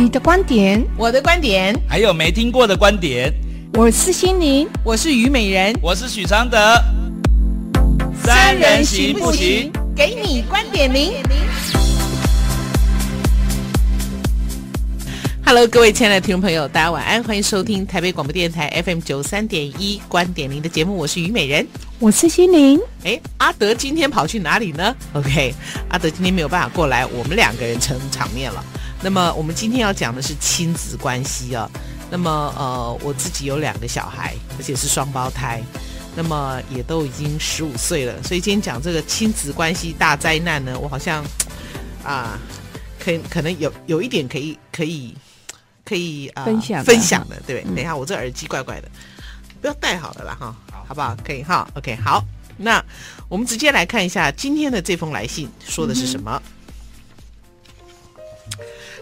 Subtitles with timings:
[0.00, 3.34] 你的观点，我的观点，还有没听过的观点。
[3.74, 6.56] 我是心灵，我是虞美人，我是许常德。
[8.22, 9.72] 三人行不行？
[9.96, 11.14] 给你观点零。
[15.44, 21.66] Hello，各位亲爱的听众朋友，大家晚安，欢迎收听台北广播电台 FM 九三点一观点零的节目，我是虞美人，
[21.98, 22.80] 我是心灵。
[23.02, 25.52] 哎，阿德今天跑去哪里呢？OK，
[25.88, 28.64] 阿德今天没有办法过来，我们两个人撑场面了。
[29.02, 31.70] 那么我们今天要讲的是亲子关系啊。
[32.10, 35.62] 那么呃，我自己有两个小孩，而且是双胞胎，
[36.16, 38.22] 那么也都已经十五岁了。
[38.22, 41.22] 所以今天讲这个亲子关系大灾难呢，我好像
[42.02, 42.38] 啊，
[42.98, 45.14] 可可能有有一点可以可以
[45.84, 47.70] 可以啊分享分享的，对不对？
[47.70, 48.88] 嗯、等一下，我这耳机怪怪的，
[49.60, 50.56] 不要戴好了啦哈，
[50.88, 51.14] 好不好？
[51.22, 52.24] 可以哈，OK，好。
[52.56, 52.82] 那
[53.28, 56.42] 我们直接来看一下今天的这封来信说的是什么。
[56.42, 56.52] 嗯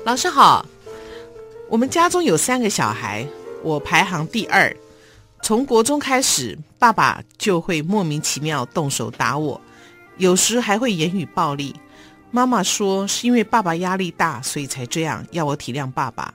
[0.06, 0.64] 老师好，
[1.68, 3.26] 我们家中有三个小孩，
[3.64, 4.72] 我排行第二。
[5.42, 9.60] 从国中开始，爸爸就会莫名其妙动手打我，
[10.18, 11.74] 有时还会言语暴力。
[12.30, 16.32] 妈妈说是因为爸爸压力大，所以才这样，要我体谅爸爸。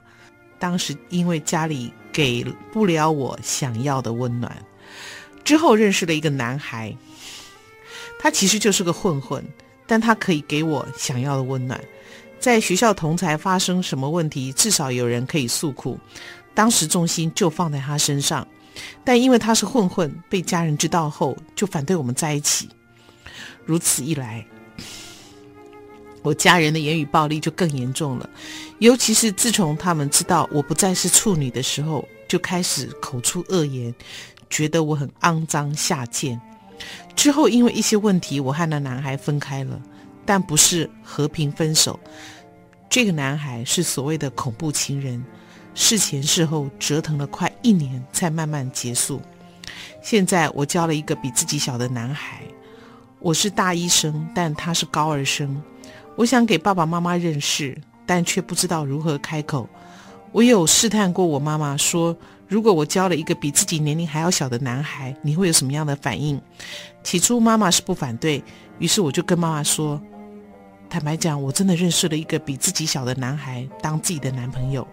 [0.58, 4.54] 当时因为家里给不了我想要的温暖，
[5.44, 6.94] 之后认识了一个男孩，
[8.20, 9.42] 他其实就是个混混，
[9.86, 11.82] 但他可以给我想要的温暖。
[12.42, 15.96] 在学校同才发生什么问题，至少有人可以诉苦。
[16.52, 18.44] 当时重心就放在他身上，
[19.04, 22.68] 但因为他是混混，被家人知道后就反对我们在一起。
[23.64, 24.44] 如此一来，
[26.22, 28.28] 我家人的言语暴力就更严重了。
[28.80, 33.94] 尤其是自从他们知道我不再是处女的时候，就开始口出恶言，
[34.50, 36.40] 觉得我很肮脏下贱。
[37.14, 39.80] 之后因为一些问题，我和那男孩分开了。
[40.24, 41.98] 但不是和平分手，
[42.88, 45.24] 这个男孩是所谓的恐怖情人，
[45.74, 49.20] 事前事后折腾了快一年才慢慢结束。
[50.02, 52.42] 现在我交了一个比自己小的男孩，
[53.18, 55.62] 我是大一生，但他是高二生。
[56.16, 59.68] 我想给爸爸妈妈认识，但却不知道如何开口。
[60.30, 62.16] 我有试探过我妈妈说，
[62.48, 66.40] 如果我交了一个比自己年龄还要小的男孩，你会有什么样的反应？
[67.02, 68.42] 起初妈妈是不反对，
[68.78, 70.00] 于是我就跟妈妈说。
[70.92, 74.86] 坦白讲，我真的认识了一个比自己小的男孩当自己的男朋友。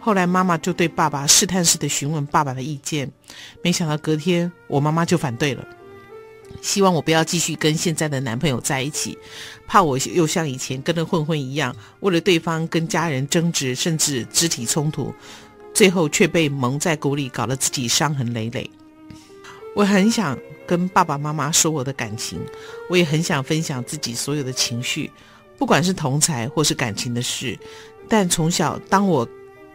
[0.00, 3.12] 后来妈妈就对爸爸试探式的询问爸爸的意见，
[3.62, 5.62] 没想到隔天我妈妈就反对了，
[6.62, 9.18] 希望我不要继续跟现在的男朋友在一起，
[9.66, 15.12] 怕我又像以前跟那混混一样，为了对方跟家人争执，甚至肢体冲突，
[15.74, 18.70] 最后却被蒙在鼓里，搞得自己伤痕累累。
[19.74, 20.36] 我很想
[20.66, 22.40] 跟爸爸妈妈说我的感情，
[22.90, 25.10] 我也很想分享自己所有的情绪，
[25.56, 27.58] 不管是同才或是感情的事。
[28.08, 29.28] 但从小当我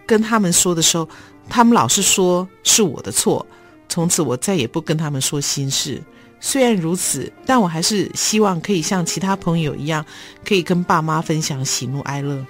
[0.05, 1.07] 跟他们说的时候，
[1.47, 3.45] 他们老是说是我的错。
[3.87, 6.01] 从此我再也不跟他们说心事。
[6.39, 10.05] 虽然如此，但我还是希望可以像其他朋友一样，
[10.43, 12.45] 可以跟爸妈分享喜怒哀乐。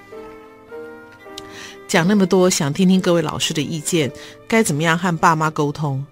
[1.87, 4.11] 讲那么多，想听听各位老师的意见，
[4.47, 6.03] 该怎么样和爸妈沟通？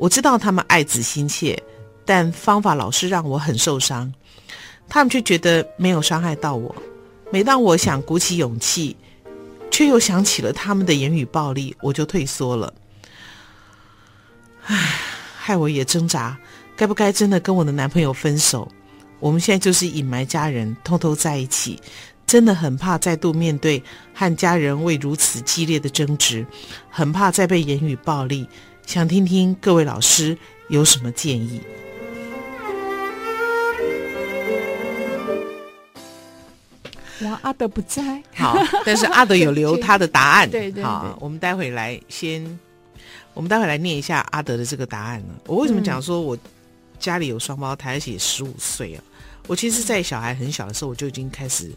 [0.00, 1.62] 我知道他们爱子心切，
[2.06, 4.10] 但方法老是让我很受伤。
[4.88, 6.74] 他们却觉得没有伤害到我。
[7.30, 8.96] 每当我想鼓起勇气，
[9.70, 12.72] 却又想起了他们的言语暴力，我就退缩了。
[14.64, 14.96] 唉，
[15.38, 16.34] 害我也挣扎，
[16.74, 18.66] 该不该真的跟我的男朋友分手？
[19.18, 21.78] 我们现在就是隐瞒家人，偷偷在一起，
[22.26, 23.82] 真的很怕再度面对
[24.14, 26.46] 和家人为如此激烈的争执，
[26.88, 28.48] 很怕再被言语暴力。
[28.90, 30.36] 想听听各位老师
[30.68, 31.60] 有什么建议？
[37.20, 40.50] 哇，阿德不在，好，但是阿德有留他的答案。
[40.50, 42.58] 对对对，好，我们待会来先，
[43.32, 45.34] 我们待会来念一下阿德的这个答案呢。
[45.46, 46.36] 我为什么讲说我
[46.98, 49.04] 家里有双胞胎，而且十五岁啊？
[49.46, 51.70] 我其实，在小孩很小的时候，我就已经开始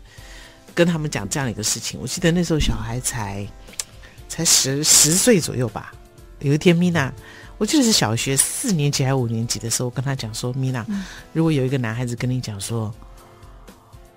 [0.74, 2.00] 跟他们讲这样一个事情。
[2.02, 3.48] 我记得那时候小孩才
[4.28, 5.94] 才十十岁左右吧。
[6.44, 7.12] 有一天，米娜，
[7.58, 10.86] 我记得是小学四年级还是五年级的时候，我跟他讲说：“米娜，
[11.32, 12.94] 如果有一个男孩子跟你讲说，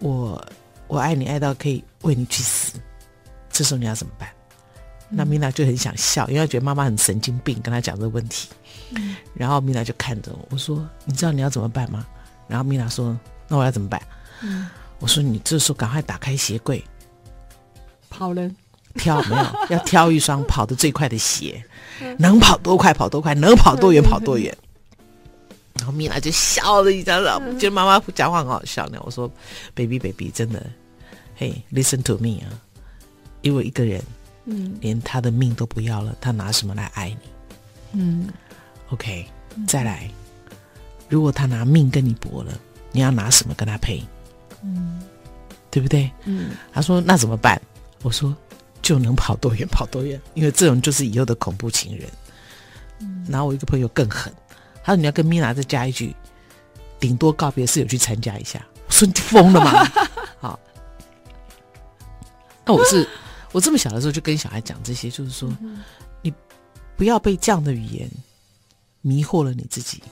[0.00, 0.44] 我
[0.88, 2.78] 我爱你爱到可以为你去死，
[3.49, 4.28] 这时候你要怎么办？”
[5.08, 8.49] 那米娜就很想笑，因为她觉得妈妈很神经病，跟她讲这个问题。
[9.32, 12.05] 然后米娜就看着我，我说：“你知道你要怎么办吗？”
[12.49, 14.02] 然后米娜说：“那我要怎么办？”
[14.99, 16.84] 我说：“你这时候赶快打开鞋柜，
[18.11, 18.55] 跑人。”
[18.97, 19.45] 挑没有，
[19.77, 21.63] 要挑一双跑得最快的鞋，
[22.19, 24.55] 能跑多快跑多快，能跑多远跑多远。
[25.75, 27.21] 然后米娜就笑了一下，
[27.59, 28.99] 觉得妈妈讲话很好笑呢。
[29.05, 29.31] 我说
[29.75, 30.65] ：“baby baby，真的，
[31.37, 32.49] 嘿，listen to me 啊
[33.43, 34.03] 因为一个人，
[34.47, 38.29] 嗯连他的命都不要了，他拿什么来爱你嗯
[38.91, 39.27] ？OK，
[39.69, 40.11] 再来，
[41.09, 42.59] 如果他拿命跟你搏了，
[42.91, 44.03] 你要拿什么跟他赔？
[44.65, 45.01] 嗯
[45.71, 46.11] 对不对？
[46.25, 47.61] 嗯他说那怎么办？
[48.03, 48.35] 我说
[48.82, 52.08] 就能跑多远跑多远，因为这种就是以后的恐怖情人。
[53.28, 54.32] 然后我一个朋友更狠，
[54.82, 56.14] 他说你要跟米娜再加一句，
[57.00, 58.64] 顶多告别室友去参加一下。
[58.87, 59.84] 我说你疯了吗？
[60.40, 60.58] 好，
[62.64, 63.08] 那我是
[63.52, 65.50] 我这么小的时候就跟小孩讲这些，就是说
[66.23, 66.32] 你
[66.96, 68.08] 不要被这样的语言
[69.02, 70.02] 迷惑了你自己。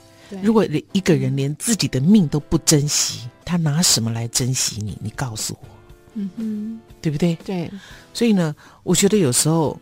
[0.41, 4.97] 如果连一个人连自己的命都不珍惜，他拿什么来珍惜你？
[5.01, 5.67] 你告诉我，
[6.15, 7.35] 嗯哼对不对？
[7.45, 7.71] 对
[8.15, 9.79] 所以呢，我觉得有时候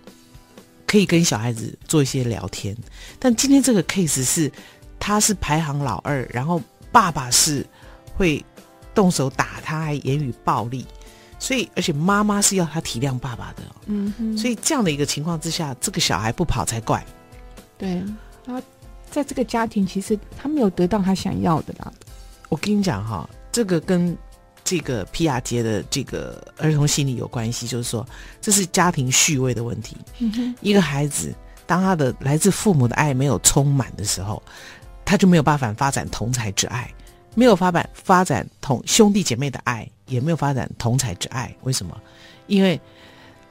[0.86, 2.76] 可以跟小孩子做一些聊天。
[3.18, 4.52] 但今天这个 case 是，
[5.00, 6.62] 他是排行老二，然后
[6.92, 7.66] 爸爸是
[8.14, 8.44] 会
[8.94, 10.86] 动手打他，还言语暴力，
[11.40, 13.64] 所以而且妈妈是要他体谅爸爸的。
[13.86, 17.02] 嗯哼所以这样的一个情况之下，这个小孩不跑才怪。
[17.78, 18.04] 对
[18.46, 18.62] 他
[19.10, 21.94] 在这个家庭其实他没有得到他想要的啦。
[22.50, 24.14] 我跟你讲哈，这个跟
[24.74, 28.04] 这个皮亚杰的这个儿童心理有关系，就是说
[28.42, 29.96] 这是家庭序位的问题。
[30.18, 31.32] 嗯一个孩子，
[31.68, 34.42] 当他的来自父母的爱没有充满的时候，
[35.06, 36.92] 他就没有办法发展同才之爱，
[37.36, 41.56] 没有发展发展同兄弟姐妹的爱，也没有发展同才之爱。
[41.62, 41.96] 为什么？
[42.48, 42.82] 因为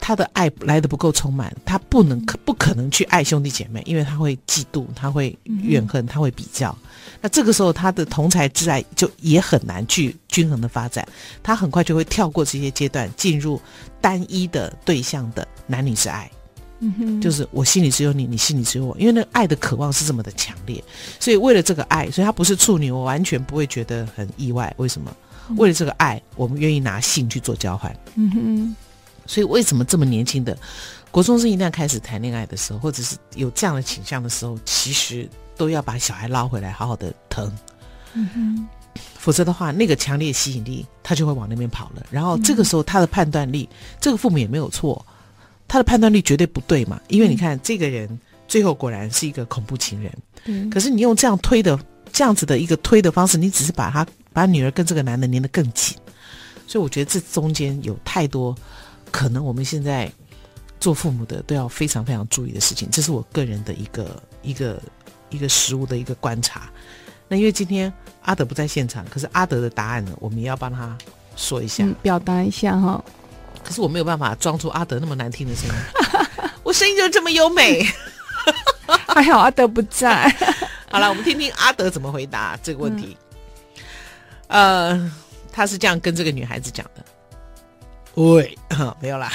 [0.05, 6.77] 他的爱来的不够充满，他不能可不可能去爱兄弟姐妹，因为他会嫉妒，他会怨恨，他会比较。
[7.21, 11.07] 那这个时候，他的同才之爱就也很难去均衡的发展，
[11.41, 13.61] 他很快就会跳过这些阶段，进入
[14.01, 16.29] 单一的对象的男女之爱。
[17.21, 20.83] 就是我心里只有你，你心里只有我，因为那个爱的渴望是这么的强烈，
[21.17, 24.73] 所以为了这个爱，所以他不是处女，我完全不会觉得很意外。
[24.75, 25.15] 为什么？
[25.55, 27.95] 为了这个爱，我们愿意拿性去做交换。
[28.15, 28.75] 嗯哼
[29.33, 30.55] 所以为什么这么年轻的
[31.09, 35.27] 国中生一旦开始谈恋爱的时候，或者是有这样的倾向的时候，其实
[35.57, 37.51] 都要把小孩捞回来，好好的疼。
[38.13, 38.67] 嗯哼
[39.17, 42.05] 否则的话，那个强烈吸引力，他就会往那边跑了。
[42.11, 43.67] 然后这个时候，他的判断力，
[43.99, 45.03] 这个父母也没有错，
[45.67, 47.01] 他的判断力绝对不对嘛。
[47.07, 48.07] 因为你看，这个人
[48.47, 50.13] 最后果然是一个恐怖情人。
[50.45, 51.79] 对可是你用这样推的、
[52.11, 55.97] 这样子的一个推的方式，你只是把他把女儿跟这个男的粘得更紧。
[56.67, 58.55] 所以我觉得这中间有太多
[59.13, 60.11] 可能，我们现在
[60.79, 62.89] 做父母的都要非常非常注意的事情。
[62.91, 64.81] 这是我个人的一个一个
[65.29, 66.67] 一个实物的一个观察。
[67.27, 67.93] 那因为今天
[68.23, 70.97] 阿德不在现场，可是阿德的答案呢，我们也要帮他
[71.35, 71.83] 说一下。
[71.85, 73.01] 嗯，表达一下哈。
[73.63, 75.75] 可是我没有办法装出阿德那么难听的声音，
[76.63, 77.87] 我声音就这么优美。
[79.07, 80.27] 还好阿德不在。
[80.89, 83.15] 好了，我们听听阿德怎么回答这个问题。
[84.47, 85.11] 呃，
[85.51, 87.05] 他是这样跟这个女孩子讲的
[88.15, 88.57] ：“喂，
[89.01, 89.31] 没有啦。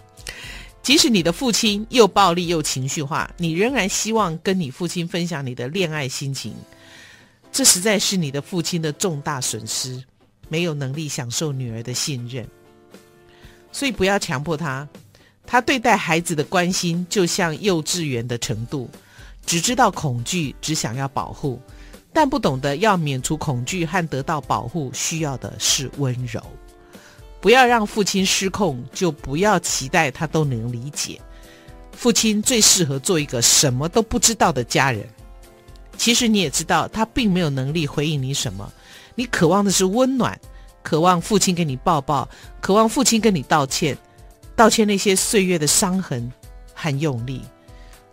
[0.82, 6.54] 即使你的父亲又暴力又情绪化，你仍然希望跟你父亲分享你的恋爱心情。
[7.52, 10.02] 这实在是你的父亲的重大损失，
[10.48, 12.46] 没有能力享受女儿的信任。
[13.72, 14.88] 所以不要强迫他。
[15.46, 18.88] 他对待孩子的关心就像幼稚园的程度。”
[19.46, 21.60] 只知道恐惧，只想要保护，
[22.12, 26.40] 但不懂得要免除恐惧和得到保护需要的是温柔。
[27.40, 31.20] 不要让父亲失控，就不要期待他都能理解。
[31.92, 35.08] 父亲最适合做一个什么都不知道的家人。
[35.96, 38.72] 其实你也知道，他并没有能力回应你什么。
[39.14, 40.38] 你渴望的是温暖，
[40.82, 42.28] 渴望父亲给你抱抱，
[42.60, 43.96] 渴望父亲跟你道歉，
[44.54, 46.30] 道歉那些岁月的伤痕
[46.74, 47.42] 和用力。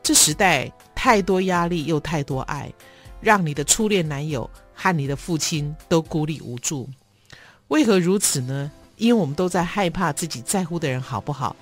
[0.01, 0.71] 这时代。
[0.99, 2.73] 太多压力又太多爱，
[3.21, 6.89] 让你的初恋男友和你的父亲都孤立无助。
[7.67, 8.69] 为何如此呢？
[8.97, 11.55] 因为我们都在害怕自己在乎的人好不好，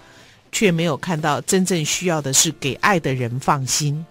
[0.51, 4.05] 却没有看到真正需要的是给爱的人放心。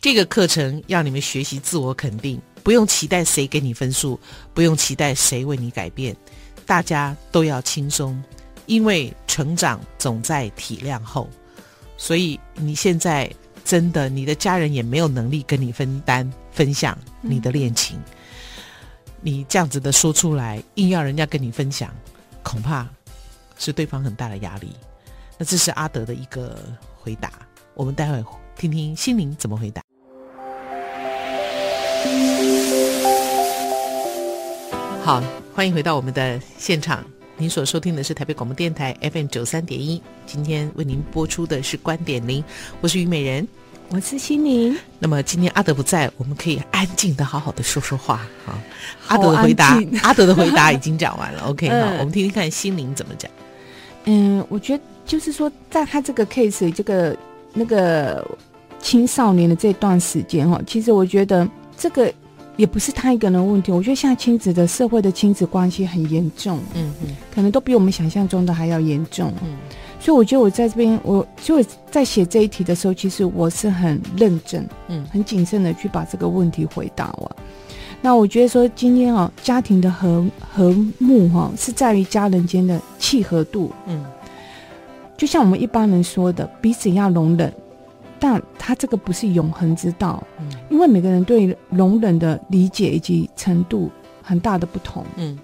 [0.00, 4.18] 这个课程要你们学习自我肯定，不用期待谁给你分数，
[4.52, 6.16] 不用期待谁为你改变，
[6.64, 8.22] 大家都要轻松，
[8.66, 11.28] 因为成长总在体谅后。
[11.96, 13.30] 所以你现在。
[13.66, 17.98] 真的，你的家人也没有能力跟你分担、分享你的恋情。
[19.26, 21.90] 你这样子的说出来，硬要人家跟你分享，
[22.42, 22.86] 恐怕
[23.56, 24.68] 是对方很大的压力。
[25.38, 26.58] 那这是阿德的一个
[26.94, 27.32] 回答，
[27.72, 28.22] 我们待会
[28.54, 29.80] 听听心灵怎么回答。
[35.02, 35.22] 好，
[35.54, 37.02] 欢迎回到我们的现场。
[37.38, 42.44] 您所收听的是台北广播电台 FM 九三点一，今天为您播出的是观点零，
[42.82, 43.48] 我是虞美人，
[43.90, 44.76] 我是心灵。
[44.98, 48.58] 那么今天阿德不在，我们可以安静的好好的说说话啊。
[49.06, 53.30] 阿德的回答， 阿德的回答已经讲完了， OK 好，我们听听看心灵怎么讲。
[54.04, 57.16] 嗯，我觉得就是说，在他这个 case 这个
[57.52, 58.26] 那个
[58.80, 62.12] 青少年的这段时间哈，其实我觉得这个
[62.56, 63.70] 也不是他一个人的问题。
[63.70, 69.56] 我觉得现在亲子的社会的亲子关系很严重，嗯嗯，可能都比我们想象中的还要严重，嗯。
[70.04, 77.36] 所以我觉得我在这边，我就在写这一题的时候，其实我是很认真，嗯，很谨慎的去把这个问题回答完。
[78.02, 83.72] 那我觉得说，今天哦，家庭的和和睦哈，是在于家人间的契合度。
[83.86, 84.04] 嗯，
[85.16, 87.50] 就像我们一般人说的，彼此要容忍，
[88.18, 90.22] 但他这个不是永恒之道。
[90.38, 95.02] 嗯，因为每个人对容忍的理解以及程度很大的不同。
[95.16, 95.38] 嗯，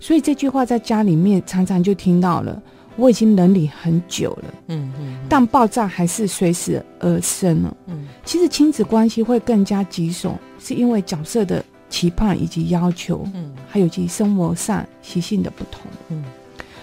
[0.00, 2.62] 所以这句话在家里面常常就听到了。
[2.98, 4.44] 我已经忍你很久了。
[4.66, 7.74] 嗯嗯，但爆炸还是随时而生了。
[7.86, 11.64] 嗯，其实亲子关系会更加棘手，是因为角色的。
[11.90, 16.22] 期盼以及要求，嗯，还有其生活上习性的不同，嗯，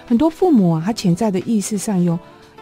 [0.08, 2.18] 很多父母啊，他潜在的意识上有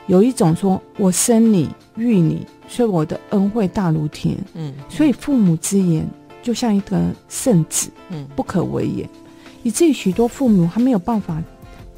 [0.08, 6.06] 有一种说，我生你育你，所以我的恩惠大如天，嗯，所以父母之言
[6.42, 9.10] 就像一个圣旨，嗯，不可违言，
[9.64, 11.42] 以至于许多父母他没有办法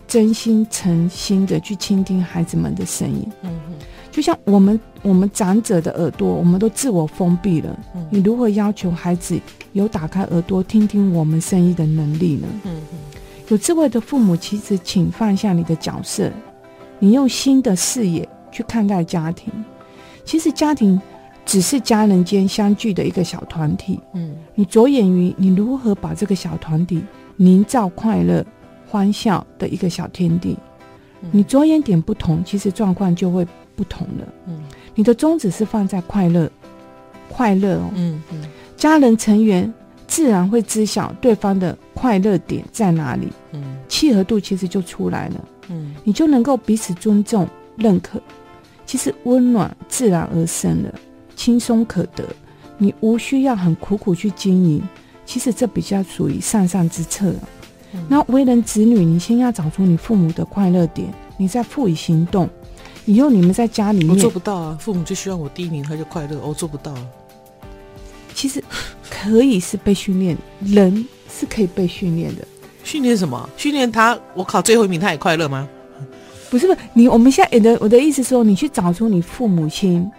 [0.07, 3.75] 真心诚心的去倾听孩子们的声音，嗯嗯，
[4.11, 9.39] 就像我们我们长者的耳朵，我们都自我封闭了，嗯，你如何要求孩子？
[9.73, 12.47] 有打开耳朵听听我们声音的能力呢？
[12.63, 12.99] 嗯嗯，
[13.49, 16.31] 有智慧的父母，其实请放下你的角色，
[16.97, 19.51] 你用新的视野去看待家庭。
[20.23, 20.99] 其实家庭
[21.45, 23.99] 只是家人间相聚的一个小团体。
[24.13, 27.03] 嗯，你着眼于你如何把这个小团体
[27.37, 28.45] 营造快乐、
[28.87, 30.57] 欢笑的一个小天地。
[31.31, 34.33] 你着眼点不同，其实状况就会不同了。
[34.47, 34.61] 嗯，
[34.93, 36.49] 你的宗旨是放在快乐，
[37.29, 37.89] 快乐哦。
[37.95, 38.43] 嗯嗯。
[38.77, 39.73] 家人成员
[40.05, 48.21] 自然会知晓对方的快乐点在哪里，嗯，契合度其实就出来了，嗯，你就能够彼此尊重、认可，
[48.85, 50.93] 其实温暖自然而生了，
[51.35, 52.23] 轻松可得，
[52.77, 54.83] 你无需要很苦苦去经营，
[55.25, 57.33] 其实这比较属于上上之策。
[57.33, 57.54] 那、
[58.09, 62.49] 嗯、为人子女，你先要找出你父母的快乐点，你再付以行动，
[63.05, 67.05] 以后你们在家里面，我做不到啊，父母就希望我第一名，他就快乐，我做不到啊。
[68.33, 68.63] 其实
[69.09, 72.45] 可以是被训练，人是可以被训练的。
[72.83, 73.49] 训练什么？
[73.57, 75.67] 训练他，我考最后一名，他也快乐吗？
[76.49, 80.09] 不是不是，你我们现在的我的意思说，你去找出你父母亲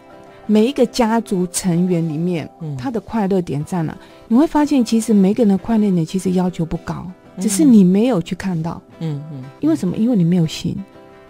[0.46, 3.96] 每一个家族成员里面，嗯、他的快乐点在哪？
[4.28, 7.06] 你会发现，其实每个人的快乐点其实要求不高，
[7.40, 8.80] 只是你没有去看到。
[9.00, 9.42] 嗯嗯。
[9.60, 9.96] 因为什么？
[9.96, 10.76] 因为你没有心，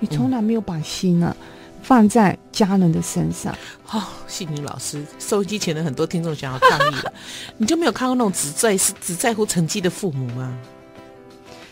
[0.00, 1.34] 你从来没有把心啊。
[1.40, 1.46] 嗯
[1.82, 3.54] 放在家人的身上。
[3.84, 7.12] 好、哦，幸宁老师，收音机前的很多听众想要抗议了，
[7.58, 10.52] 你就没有看过那种只在是只在乎成绩的父母吗？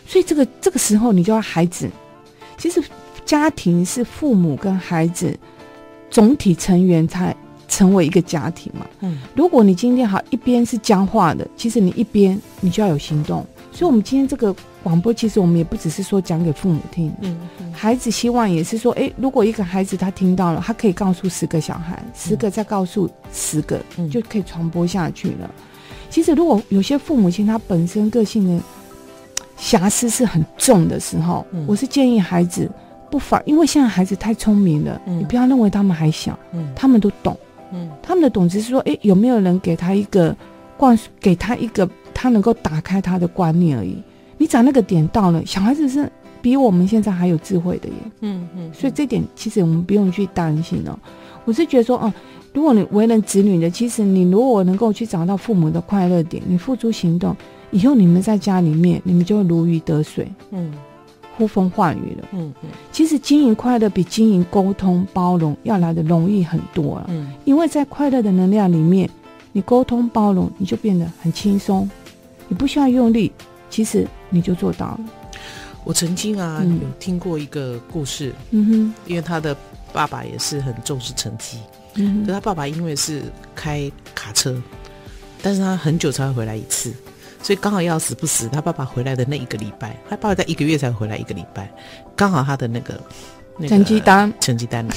[0.07, 1.89] 所以这个这个时候，你就要孩子。
[2.57, 2.81] 其实
[3.25, 5.37] 家庭是父母跟孩子
[6.09, 7.35] 总体成员才
[7.67, 8.87] 成为一个家庭嘛。
[9.01, 13.45] 嗯，如果你今天好一边是僵化的，其实你一边你就要有行动。
[13.75, 25.51] 所以，我们今天这个广播，其实我们也不只是说讲给父母听，嗯，嗯，孩子希望也是说，哎，如果一个孩子他听到了，他可以告诉十个小孩，十个再告诉十个，嗯，就可以传播下去了。
[26.09, 28.63] 其实，如果有些父母亲他本身个性的
[29.57, 32.71] 瑕疵是很重的时候，嗯，我是建议孩子
[33.11, 37.37] 不妨，因为现在孩子太聪明了，嗯，你不要认为他们还小，嗯，他们都懂，
[37.73, 40.33] 嗯，他们的懂只是说，哎，有没有人给他一个
[40.77, 41.85] 灌输，给他一个。
[42.15, 43.95] 他能够打开他的观念而已。
[44.37, 47.95] 你找那个点到了，小孩子是比我们现在还有智慧的耶。
[48.21, 48.73] 嗯嗯。
[48.73, 50.97] 所以这点其实我们不用去担心哦。
[51.43, 52.11] 我是觉得说，哦，
[52.53, 57.35] 如果你为人子女的，其实你如果能够去找到父母的快乐点，你付诸行动，
[57.69, 60.27] 以后你们在家里面，你们就会如鱼得水。
[60.51, 60.73] 嗯。
[61.37, 62.27] 呼风唤雨了。
[62.31, 62.69] 嗯嗯。
[62.93, 67.05] 其实经营快乐比经营沟通包容要来的容易很多了。
[67.09, 67.33] 嗯。
[67.43, 69.09] 因为在快乐的能量里面，
[69.51, 71.89] 你沟通包容，你就变得很轻松。
[72.47, 73.31] 你不需要用力，
[73.69, 74.99] 其实你就做到了。
[75.83, 79.55] 我曾经啊、嗯、有听过一个故事，嗯哼，因为他的
[79.93, 81.59] 爸爸也是很重视成绩，
[81.93, 83.21] 嗯他爸爸因为是
[83.53, 84.59] 开卡车，
[85.43, 86.91] 但是他很久才会回来一次，
[87.41, 91.71] 所以刚好要死不死，他爸爸回来的那一个礼拜，他爸爸在一个月才回来一个礼拜，
[92.15, 92.99] 刚好他的那个、
[93.57, 94.95] 那个、成绩单成绩单来，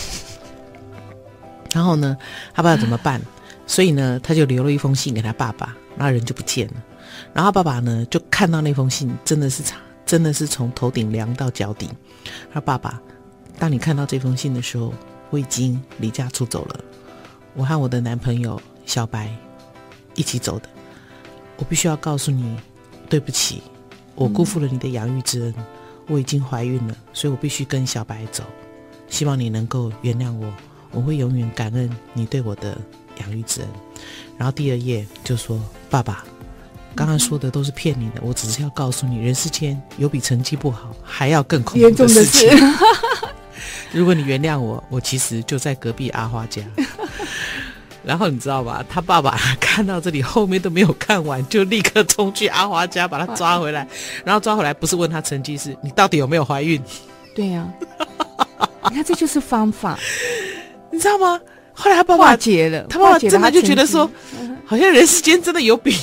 [1.74, 2.16] 然后呢，
[2.54, 3.20] 他爸爸怎么办？
[3.66, 6.74] 所以呢，他就留了一封信给他爸爸，那人就不见了。
[7.32, 11.88] 然后爸爸呢，就看到那封信，真的是长，真的是从头顶凉到脚底。
[12.52, 13.00] 他说：“爸爸，
[13.58, 14.92] 当你看到这封信的时候，
[15.30, 16.80] 我已经离家出走了。
[17.54, 19.30] 我和我的男朋友小白
[20.14, 20.68] 一起走的。
[21.56, 22.56] 我必须要告诉你，
[23.08, 23.62] 对不起，
[24.14, 25.54] 我辜负了你的养育之恩。
[26.06, 28.42] 我已经怀孕了，所以我必须跟小白走。
[29.08, 30.52] 希望你能够原谅我，
[30.92, 32.78] 我会永远感恩你对我的
[33.20, 33.68] 养育之恩。
[34.38, 35.60] 然后第二页就说
[35.90, 36.24] ：“爸爸，
[36.98, 42.50] 刚刚说的都是骗你的，我只是要告诉你，人世间有比成绩不好还要更恐怖的事情。
[43.92, 46.60] 如果你原谅我，我其实就在隔壁阿花家。
[48.02, 48.84] ”然后你知道吧？
[48.88, 53.86] 他爸爸看到这里后面都没有看完，就立刻冲去阿花家把他抓回来。
[54.24, 56.82] 然后抓回来不是问他成绩，是你到底有没有怀孕？
[57.32, 57.64] 对呀、
[58.58, 59.96] 啊，你看这就是方法，
[60.90, 61.40] 你知道吗？
[61.72, 64.10] 后来他爸爸化解了，他爸爸真的就觉得说，
[64.66, 65.96] 好像人世间真的有比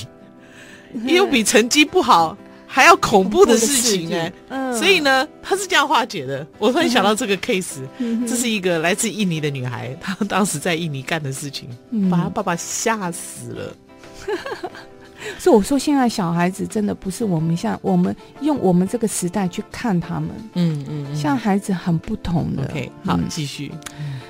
[1.08, 2.38] 有比成绩不好。
[2.68, 6.46] 还要恐怖的事情哎、欸，嗯，所以呢，他是这样化解的。
[6.58, 13.76] 我突然想到这个 case，、嗯、这是一个来自印尼的女孩，她当时在印尼干的事情，嗯、把她爸爸吓死了。
[15.40, 22.64] 所以我说，现在小孩子真的不是我们像我们用我们这个时代去看他们，嗯嗯，嗯，像孩子很不同的。
[22.64, 23.72] OK，好，继续。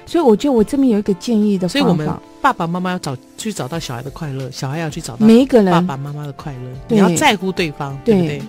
[0.06, 2.08] 所以我觉得我这边有一个建议的方法，所以我们
[2.40, 5.72] 爸爸妈妈要找去找到小孩的快乐，小孩要去找到每一个人。
[5.72, 8.40] 爸爸妈妈的快乐，你要在乎对方，对，对不对？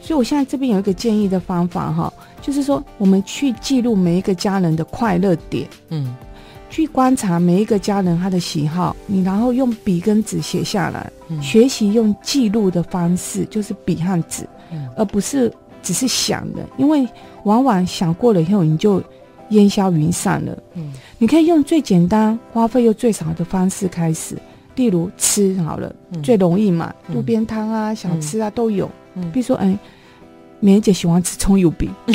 [0.00, 6.14] 所以我现在这边有一个建议的方法哈，就是说我们去记录每一个家人的快乐点，嗯，
[6.70, 17.06] 去观察每一个家人他的喜好，你然后用笔跟纸写下来，嗯、学习用记录的方式，就是笔和纸，嗯、而不是只是想的，因为
[17.42, 19.02] 往往想过了以后你就。
[19.50, 20.56] 烟消云散了。
[20.74, 24.36] 嗯，你可以用最简单、花费又最少的方式开始，
[24.74, 28.90] 例如吃好了，嗯、最容易嘛，路边摊啊、嗯、小吃啊都有。
[29.14, 29.78] 嗯，比如说，哎，
[30.60, 32.14] 美人姐喜欢吃葱油饼，嗯、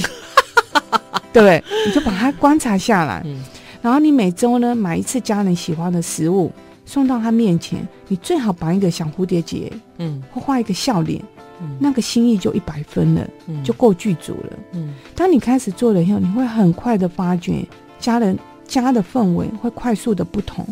[1.31, 1.63] 对不对？
[1.85, 3.43] 你就把它观察下来，嗯、
[3.81, 6.51] 然后你每周呢买一次家人喜欢的食物
[6.85, 11.21] 送到他面前，你最好绑一个小蝴蝶结，嗯，或画一个笑脸。
[11.61, 14.53] 嗯、那个心意就一百分了，嗯、就够具足了。
[14.73, 17.65] 嗯，当你开始做了以后，你会很快的发觉
[17.99, 18.37] 家人
[18.67, 20.65] 家的氛围会快速的不同。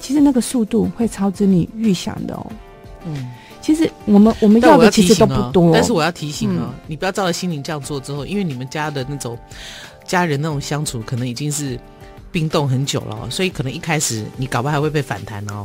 [0.00, 2.52] 其实那个速度会超之你预想的哦。
[3.06, 9.38] 嗯，其实我们我们要的其实都不多，但是我要提醒哦，嗯、你不要照着心灵这样做之后，因为你们家的那种
[10.04, 11.78] 家人那种相处，可能已经是。
[12.34, 15.64] 冰冻很久了，所以可能一开始你搞不好还会被反弹哦。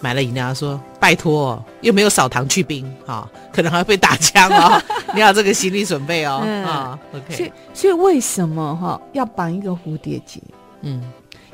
[0.00, 4.82] 买了饮料说拜托，又没有少糖去冰啊、哦，可能还会被打枪哦。
[5.14, 6.42] 你要这个心理准备哦。
[6.66, 7.36] 啊、，OK。
[7.36, 10.40] 所以，所以为什么哈、哦、要绑一个蝴蝶结？
[10.80, 11.00] 嗯，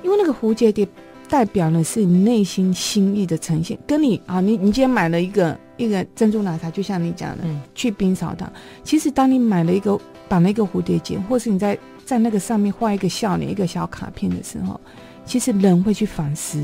[0.02, 0.88] 因为那个蝴蝶结
[1.28, 3.78] 代表的是你内心心意的呈现。
[3.86, 8.50] 跟你啊，你你今天买了一个一个珍珠奶茶，就像你讲的，嗯、去冰少糖。
[8.82, 11.78] 其实当你买了一个绑了一个蝴蝶结，或是你在。
[12.04, 14.80] 在那个上面画一个笑脸，一个小卡片的时候，
[15.24, 16.62] 其实人会去反思，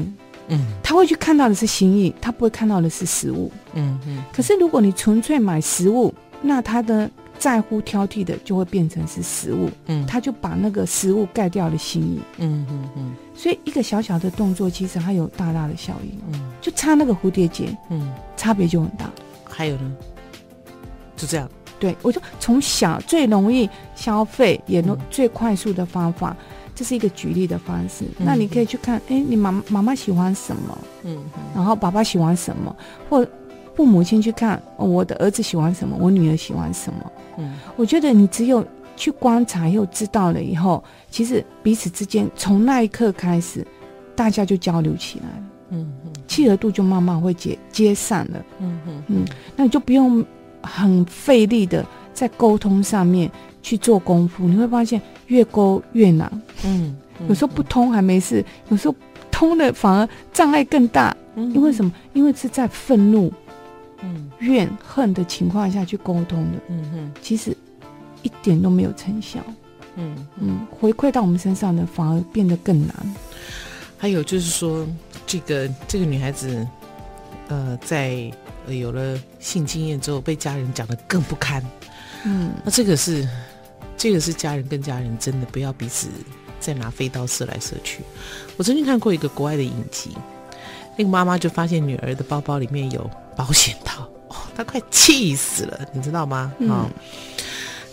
[0.49, 4.19] 嗯，他会去看到的是心意，他不会看到的是食物，嗯嗯。
[4.19, 12.81] 嗯，可是如果你纯粹买食物，那他的在乎挑剔的就会变成是食物，嗯，他就把那个食物盖掉了心意，嗯嗯嗯。
[12.83, 19.11] 嗯嗯，所以一个小小的动作，其实它有大大的效应，嗯，就差那个蝴蝶结，嗯，差别就很大。
[19.45, 19.93] 还有呢，
[21.17, 21.49] 就这样。
[21.81, 28.05] 对，我就从小最容易消费，也能最快速的方法，嗯、这是一个举例的方式。
[28.19, 30.79] 嗯、那你可以去看，哎，你妈妈妈喜欢什么？
[31.05, 32.77] 嗯，嗯然后爸爸喜欢什么？
[33.09, 33.27] 或
[33.75, 35.97] 父母亲去看，哦，我的儿子喜欢什么？
[35.99, 37.13] 我女儿喜欢什么？
[37.39, 38.63] 嗯，我觉得你只有
[38.95, 43.67] 去观察又知道了以后，其实彼此之间从那一刻开始，
[44.15, 45.45] 大家就交流起来了。
[45.71, 48.45] 嗯嗯，契合度就慢慢会接接上了。
[48.59, 49.25] 嗯嗯嗯，
[49.57, 50.23] 那你就不用。
[50.63, 53.31] 很费力的在沟通上面
[53.63, 56.31] 去做功夫，你会发现越沟越难。
[56.65, 58.95] 嗯，嗯有时候不通还没事，有时候
[59.31, 61.17] 通了反而障碍更大。
[61.35, 61.93] 嗯，因为什么？
[62.13, 63.33] 因为是在愤怒、
[64.03, 66.59] 嗯怨恨的情况下去沟通的。
[66.69, 67.57] 嗯哼，其实
[68.23, 69.39] 一点都没有成效。
[69.97, 72.95] 嗯嗯，回馈到我们身上的反而变得更难。
[73.99, 74.87] 还有就是说，
[75.27, 76.67] 这个这个女孩子，
[77.49, 78.31] 呃，在。
[78.75, 81.65] 有了性经验之后，被家人讲的更不堪。
[82.25, 83.27] 嗯，那这个是，
[83.97, 86.09] 这个是家人跟家人真的不要彼此
[86.59, 88.01] 再拿飞刀射来射去。
[88.57, 90.11] 我曾经看过一个国外的影集，
[90.99, 96.37] 那个妈妈就发现女儿的包包里面有保险套，哦，她快气死了，你知道吗？
[96.37, 96.91] 啊、嗯哦，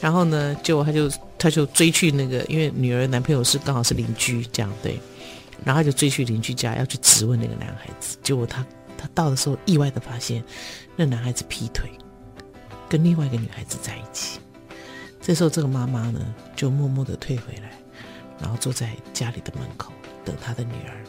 [0.01, 4.99] 然后呢，就她就她就追去那个，因为女儿男朋友是刚好是邻居，这样对，
[5.63, 8.65] 然后就追去邻居家要去质问那个男孩子，结果他。
[8.97, 10.43] 他到的时候，意外的发现，
[10.95, 11.89] 那男孩子劈腿，
[12.89, 14.39] 跟另外一个女孩子在一起。
[15.21, 16.19] 这时候，这个妈妈呢，
[16.55, 17.71] 就默默的退回来，
[18.39, 19.91] 然后坐在家里的门口
[20.23, 21.03] 等她的女儿。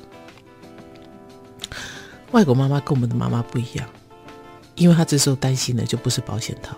[2.33, 3.88] 外国妈妈跟我们的妈妈不一样，
[4.74, 6.77] 因为她这时候担心的就不是保险套，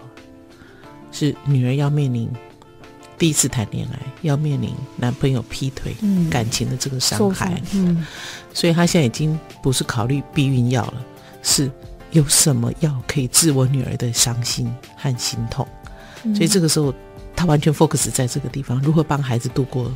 [1.10, 2.30] 是女儿要面临
[3.20, 8.06] 第一次谈恋爱要面临男朋友劈腿，嗯感情的这个伤害，嗯，
[8.54, 11.04] 所以她现在已经不是考虑避孕药了，
[11.42, 11.70] 是
[12.12, 15.68] 有什么药可以治我女儿的伤心和心痛。
[16.24, 16.94] 嗯所以这个时候，
[17.36, 19.94] 她完全 focus 在这个地方，如何帮孩子度过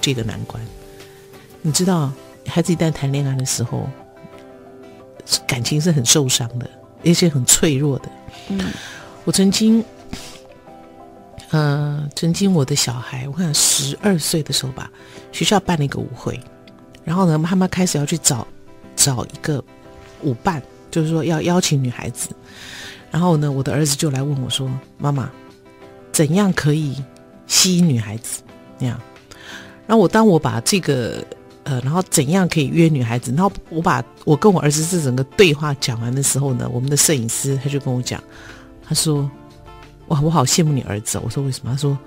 [0.00, 0.62] 这个难关。
[1.62, 2.12] 你知道，
[2.46, 3.90] 孩子一旦谈恋爱的时候，
[5.44, 6.70] 感情是很受伤的，
[7.04, 8.08] 而且很脆弱的。
[8.48, 8.60] 嗯，
[9.24, 9.84] 我曾经，
[11.50, 14.88] 呃，曾经我的小孩，我看十二岁的时候吧，
[15.32, 16.38] 学校办了一个舞会，
[17.04, 18.46] 然后呢，妈妈开始要去找
[18.94, 19.62] 找一个
[20.22, 22.28] 舞伴，就是说要邀请女孩子。
[23.10, 25.28] 然后呢，我的儿子就来问我说：“妈妈，
[26.12, 27.02] 怎样可以
[27.48, 28.42] 吸引女孩子？”
[28.78, 29.00] 那样，
[29.88, 31.24] 然后我当我把这个
[31.64, 33.32] 呃，然后怎样可以约女孩子？
[33.32, 38.22] 然后我把我跟我儿子这整个对话讲完的时候呢，我们的摄影师他就跟我讲，
[38.86, 39.28] 他说。
[40.10, 41.22] 哇，我好羡慕你儿子哦！
[41.24, 41.70] 我说为什么？
[41.72, 41.98] 他说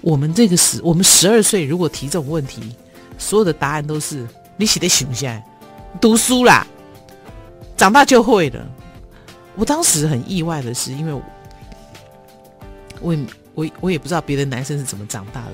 [0.00, 2.74] 我们这个十，我们十二岁如果提这种问题，
[3.18, 5.42] 所有的答案都是你写的行不行？
[6.00, 6.66] 读书啦，
[7.76, 8.66] 长大就会了。
[9.54, 11.22] 我当时很意外的是，因为我
[13.00, 13.20] 我也
[13.54, 15.52] 我我也不知道别的男生是怎么长大的。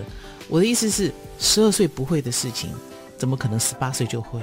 [0.48, 2.70] 我的意思是，十二岁不会的事情，
[3.16, 4.40] 怎么可能十八岁就会？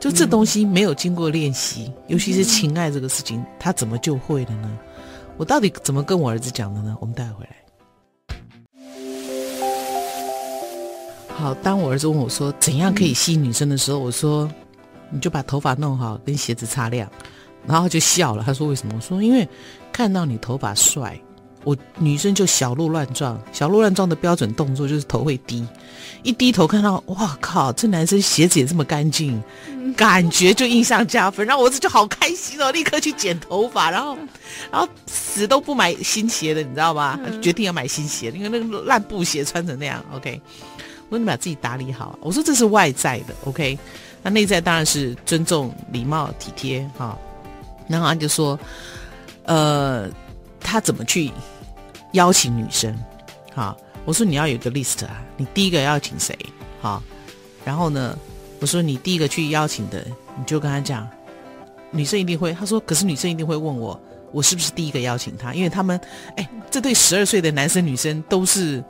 [0.00, 4.78] 就这东西没有经过练习，尤其是情爱这个事情，他怎么就会了呢？
[5.38, 6.96] 我到底怎么跟我儿子讲的呢？
[7.00, 7.56] 我们待会回来。
[11.28, 14.50] 好，当我儿子问我说怎样可以吸引女生的时候，我说
[15.10, 17.08] 你就把头发弄好，跟鞋子擦亮，
[17.64, 18.42] 然后就笑了。
[18.44, 18.94] 他说为什么？
[18.96, 19.48] 我说因为
[19.92, 21.16] 看到你头发帅，
[21.68, 23.38] 我女生就小鹿乱撞。
[23.52, 25.66] 小鹿乱撞的标准动作就是头会低，
[26.22, 29.42] 一低头看到哇靠，这男生鞋子也这么干净，
[29.94, 31.46] 感觉就印象加分。
[31.46, 34.16] 然后我儿子就好开心哦，立刻去剪头发，然后
[34.70, 37.20] 然后死都不买新鞋的，你知道吗？
[37.42, 40.02] 决定要买新鞋，因为那个烂布鞋穿成那样。
[40.14, 40.40] OK。
[41.10, 42.18] 我说你把自己打理好。
[42.20, 43.78] 我说这是外在的，OK，
[44.22, 47.16] 那内在当然是尊重、礼貌、体贴哈。
[47.88, 48.60] 然后他就说，
[49.46, 50.06] 呃，
[50.60, 51.32] 他怎么去
[52.18, 52.92] 邀请女生？
[53.54, 56.36] 好，我说你要有一个 list 啊，你第一个邀请谁？
[56.80, 57.00] 好，
[57.64, 58.18] 然后呢，
[58.60, 60.04] 我说你第一个去邀请的，
[60.36, 61.08] 你就跟他讲，
[61.92, 62.52] 女生一定会。
[62.52, 63.98] 他说，可是女生一定会问我，
[64.32, 65.54] 我是不是第一个邀请他？
[65.54, 66.00] 因为他们，
[66.36, 68.82] 哎，这对十二岁的男生女生都是。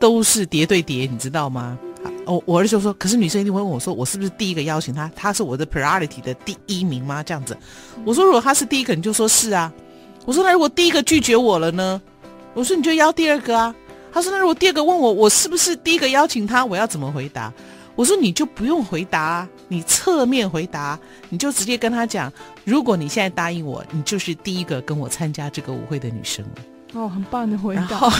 [0.00, 1.78] 都是叠对叠，你知道吗？
[2.26, 5.10] 我我儿子就说，可是女生一定会问我说，我是不是第一个邀请他？
[5.14, 7.22] 他是我的 priority 的第一名吗？
[7.22, 7.56] 这样子，
[8.04, 9.72] 我说如果他是第一个，你就说是啊。
[10.26, 12.02] 我说那如果第一个拒绝我了呢？
[12.54, 13.74] 我说你就邀第二个啊。
[14.12, 16.64] 他说那如果第二个问我，我是不是第一个邀请他？
[16.64, 17.52] 我要怎么回答？
[17.96, 22.32] 我说你就不用回答啊，你侧面回答，你就直接跟他讲，
[22.64, 26.62] 如果你现在答应我，你就是第一个跟我参加这个舞会的女生了。
[26.94, 27.82] 哦，很棒的回答。
[27.82, 28.10] 然后，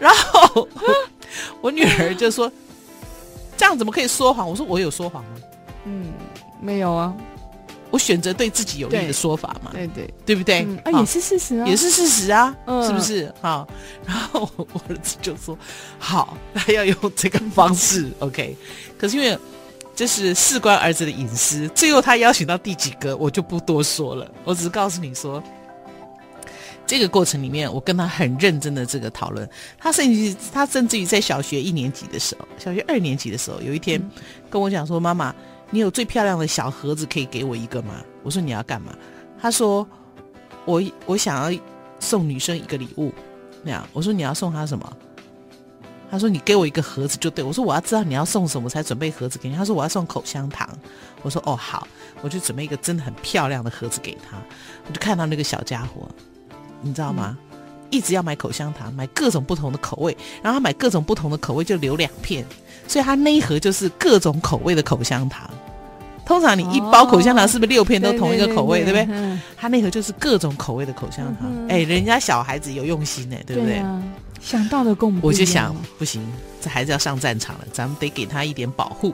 [0.00, 0.94] 然后我，
[1.62, 2.50] 我女儿就说
[3.56, 5.30] ：“这样怎么可以说谎？”我说：“我有说谎吗？”
[5.84, 6.12] 嗯，
[6.60, 7.14] 没有啊。
[7.90, 10.60] 我选择对自己有利的说法嘛，对对，对不对？
[10.62, 13.32] 嗯、啊，也是事实啊，也是事实啊，嗯、是不是？
[13.40, 13.68] 好，
[14.06, 15.58] 然后我儿子就说
[15.98, 18.56] ：“好，他要用这个方式， OK。”
[18.98, 19.38] 可是因为
[19.96, 24.30] 这是事关儿子的隐私，最后他邀请到第几个，我就不多说了。
[24.44, 25.42] 我只是告诉你说。
[26.86, 29.48] 这个过程里面，我跟他很认真的这个讨论。
[29.78, 34.02] 他甚至他甚至于在小学一年级的时候，小学二年级的时候，有一天
[34.50, 35.32] 跟我讲说：“妈妈，
[35.70, 38.94] 你有最漂亮的小盒子可以给我一个吗？”我说：“你要干嘛？”
[39.40, 39.86] 他说
[40.66, 41.60] ：“我我想要
[41.98, 43.12] 送女生一个礼物。”
[43.62, 44.96] 那样我说：“你要送她什么？”
[46.10, 50.68] 他说：“你给我一个盒子就对。”我说：“我要知道你要送什么，才准备盒子给你。”他说：“我要送口香糖。”
[51.22, 51.86] 我说：“哦，好，
[52.20, 54.36] 我就准备一个真的很漂亮的盒子给他。”
[54.88, 56.08] 我就看到那个小家伙。
[56.82, 57.38] 你知道吗？
[57.52, 57.58] 嗯、
[57.90, 62.44] 一直要买口香糖，买各种不同的口味，然后他买各种不同的口味就留两片，
[62.88, 65.48] 所以他那一盒就是各种口味的口香糖。
[66.30, 69.38] 通常你一包口香糖是不是六片都同一个口味，对不对？
[69.56, 71.50] 他那盒就是各种口味的口香糖。
[71.68, 73.82] 哎、嗯，人家小孩子有用心呢，对不对？
[74.40, 76.24] 想到的共，我就想不行，
[76.60, 79.12] 这孩子要上战场了，咱们得给他一点保护。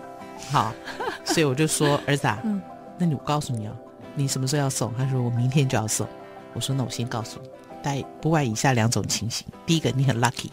[0.51, 0.75] 好，
[1.25, 2.61] 所以我就说儿子啊，嗯、
[2.99, 3.73] 那你我告诉你啊，
[4.15, 4.93] 你什么时候要送？
[4.99, 6.07] 他说我明天就要送。
[6.53, 7.49] 我说那我先告诉你。
[7.83, 10.51] 但不外以下两种情形：第一个，你很 lucky，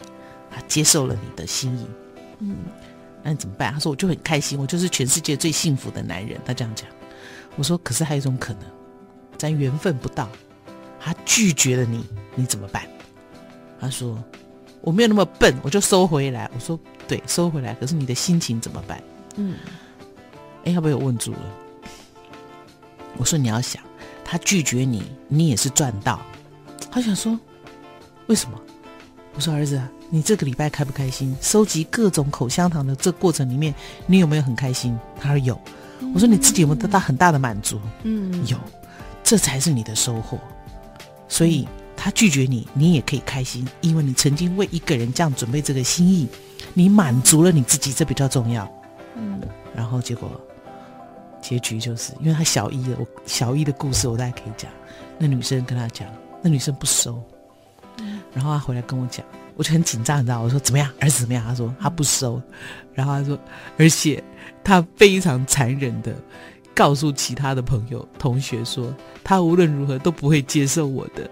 [0.50, 1.86] 他接受了你的心意，
[2.38, 2.56] 嗯，
[3.24, 3.72] 那你怎么办？
[3.72, 6.38] 他说我就很开心，我就是全世界最幸福的男人。
[6.44, 6.86] 他这样讲，
[7.56, 8.62] 我说可是还有一种可能，
[9.38, 10.28] 咱缘分不到，
[11.00, 12.86] 他拒绝了你，你怎么办？
[13.80, 14.22] 他说
[14.82, 16.50] 我没有那么笨，我就收回来。
[16.54, 17.72] 我说对，收回来。
[17.74, 19.02] 可是你的心情怎么办？
[19.36, 19.56] 嗯，
[20.64, 21.40] 哎，要不要问住了？
[23.16, 23.82] 我说你要想，
[24.24, 26.20] 他拒绝你，你也是赚到。
[26.90, 27.38] 他想说，
[28.26, 28.60] 为什么？
[29.34, 31.36] 我说儿子，你这个礼拜开不开心？
[31.40, 33.74] 收集各种口香糖的这过程里面，
[34.06, 34.98] 你有没有很开心？
[35.20, 35.58] 他说有。
[36.12, 37.80] 我说你自己有没有得到很大的满足？
[38.02, 38.58] 嗯，有，
[39.22, 40.38] 这才是你的收获。
[41.28, 46.28] 所以他拒绝你，你也可以开心，因为你曾经为一个人这样准备这个心意，
[46.74, 48.70] 你满足了你自己，这比较重要。
[49.16, 49.40] 嗯，
[49.74, 50.30] 然后结果
[51.40, 54.70] 结局就是因为他小一的，我小一的故事我大概可以讲。
[55.18, 56.06] 那女生跟他讲，
[56.42, 57.20] 那女生不收。
[58.34, 59.24] 然后他回来跟我讲，
[59.56, 60.40] 我就很紧张，你知道？
[60.40, 61.44] 我说怎么样，儿子怎么样？
[61.46, 62.40] 他说他不收，
[62.92, 63.38] 然后他说，
[63.78, 64.22] 而且
[64.62, 66.14] 他非常残忍的
[66.74, 71.28] 告诉其他的朋友、同学说，他无论如何都不会接受我的。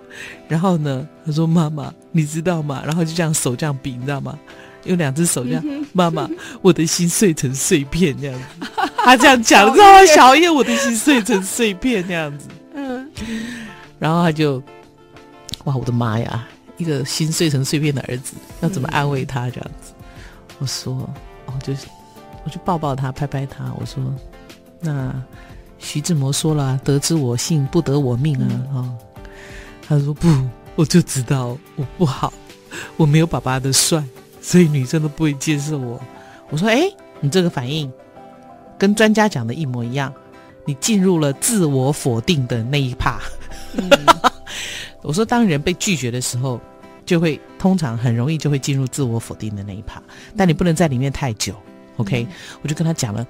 [0.48, 2.82] 然后呢，他说妈妈，你知道吗？
[2.86, 4.38] 然后就这样手这样比，你知道吗？
[4.84, 6.28] 用两只手这样， 妈妈，
[6.60, 8.68] 我的心碎成碎片这样子。
[9.04, 10.06] 他这样讲，你知道吗？
[10.06, 12.48] 小叶，我的心碎成碎片这样子。
[12.74, 13.08] 嗯，
[13.98, 14.62] 然后他就，
[15.64, 16.48] 哇，我的妈呀！
[16.82, 19.48] 一个心碎成碎片的儿子，要怎么安慰他？
[19.48, 21.08] 这样子，嗯、我说，
[21.46, 21.86] 哦，就是，
[22.44, 23.72] 我就抱抱他，拍拍他。
[23.78, 24.02] 我说，
[24.80, 25.14] 那
[25.78, 28.50] 徐志摩说了，得之我幸，不得我命啊！
[28.50, 28.98] 啊、嗯哦，
[29.86, 30.28] 他说不，
[30.74, 32.32] 我就知道我不好，
[32.96, 34.02] 我没有爸爸的帅，
[34.40, 36.00] 所以女生都不会接受我。
[36.50, 36.82] 我说，哎，
[37.20, 37.90] 你这个反应
[38.76, 40.12] 跟专家讲的一模一样，
[40.66, 43.20] 你进入了自我否定的那一趴。
[43.76, 43.88] 嗯、
[45.02, 46.60] 我说，当人被拒绝的时候。
[47.04, 50.02] 就会通常很容易就会进入自我否定的那一趴，
[50.36, 51.54] 但你不能在里面太久。
[51.96, 53.26] OK，嗯，我就跟他讲了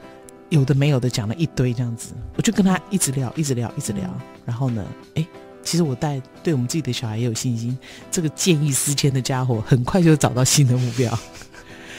[0.51, 4.09] 有的没有的，讲了一堆这样子，我就跟他一直聊，一直聊，一直聊。
[4.45, 5.27] 然后呢，哎，
[5.63, 7.77] 其实我带对我们自己的小孩也有信心，
[8.11, 11.19] 这个见异思迁的家伙很快就找到新的目标。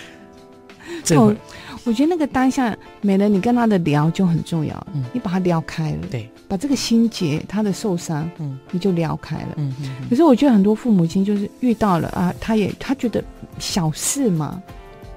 [1.04, 1.36] 这会。
[1.86, 4.88] 我觉得那个当下，美人，你跟他的聊就很重要。
[4.93, 9.50] 嗯，你把他聊开了，对，把这个心结，他的受伤，嗯，你就聊开了。
[9.58, 9.96] 嗯嗯。
[10.10, 13.22] 可是我觉得很多父母亲就是遇到了啊，他也他觉得
[13.60, 14.62] 小事嘛，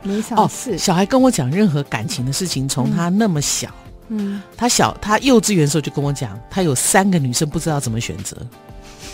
[0.02, 0.74] 没啥事。
[0.74, 3.70] 哦，小孩跟我讲任何感情的事情，从他那么小，
[4.08, 8.36] 嗯，他小，他幼稚园的时候就跟我讲，他有三个女生不知道怎么选择。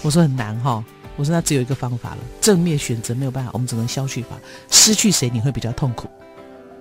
[0.00, 0.82] 我说很难哈，
[1.16, 4.38] 我说那只有一个方法了，正面选择没有办法，我们只能消去法，
[4.70, 6.08] 失去谁你会比较痛苦。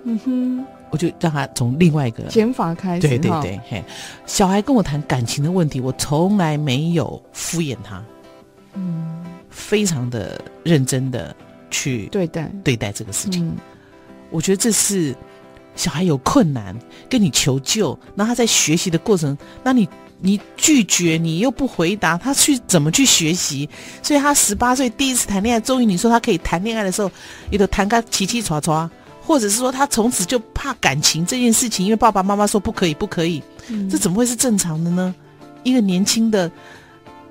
[0.04, 3.06] 嗯哼，我就让他从另外一个减法开始。
[3.06, 3.84] 对对对，嘿，
[4.26, 8.02] 小孩跟我谈感情的问题，我从来没有敷衍他，
[8.74, 11.34] 嗯，非常的认真的
[11.70, 13.56] 去对待对待这个事情。
[14.30, 15.14] 我觉得这是
[15.76, 16.76] 小孩有困难
[17.08, 19.88] 跟你求救，那他在学习的过程，那你
[20.18, 23.68] 你拒绝，你又不回答，他去怎么去学习？
[24.02, 27.08] 所以他十八岁第一次谈恋爱，终于你说他可以谈恋爱的时候，
[27.50, 28.90] 也都谈个七七抓抓。
[29.24, 35.14] 或者是说他从此就怕感情这件事情，因为爸爸妈妈说不可以，不可以，嗯、这怎么会是正常的呢？
[35.62, 36.50] 一个年轻的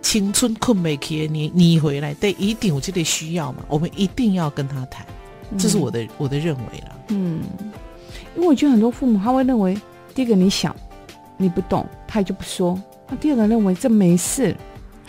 [0.02, 5.06] 青春困美期，你你回来，对，一定我就得需要嘛，我们一定要跟他谈，
[5.60, 6.96] 这是我的、嗯、我的认为了。
[7.10, 7.42] 嗯，
[8.38, 9.78] 因为我觉得很多父母他会认为，
[10.16, 10.74] 第一个你小，
[11.36, 14.56] 你不懂，他也就不说；那第二个认为这没事，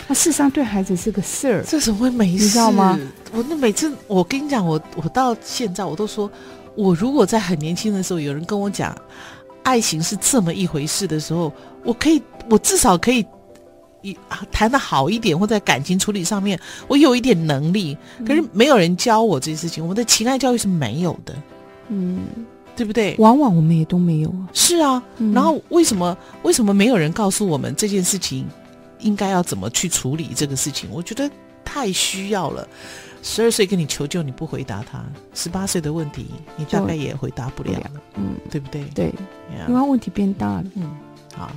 [0.09, 2.45] 那事实上对孩子是个事儿，这怎么会没事？
[2.45, 2.99] 你知道吗？
[3.33, 6.29] 我那每次我跟你讲，我我到现在我都说。
[6.77, 8.97] 我如果在很年轻的时候，有人跟我讲，
[9.63, 11.53] 爱情是这么一回事的时候，
[11.85, 13.25] 我可以，我至少可以，
[14.01, 14.17] 一
[14.51, 16.59] 谈的好一点，或在感情处理上面，
[16.89, 17.97] 我有一点能力。
[18.27, 21.35] 可是没有人教我这些事情，我们的情爱教育是没有的，
[21.89, 22.21] 嗯，
[22.75, 23.15] 对不对？
[23.19, 24.49] 往往我们也都没有啊。
[24.53, 28.47] 是啊，嗯、然后为什么为什么没有人告诉我们这件事情
[29.01, 30.89] 应该要怎么去处理这个事情？
[30.91, 31.31] 我觉得
[31.65, 32.67] 太需要了。
[33.25, 34.99] 十二岁跟你求救，你不回答他；
[35.33, 37.81] 十八岁的问题，你大概也回答不了，
[38.17, 38.83] 嗯，对不对？
[38.95, 39.15] 对，
[39.69, 40.65] 因为问题变大了。
[40.75, 40.91] 嗯，
[41.37, 41.53] 好，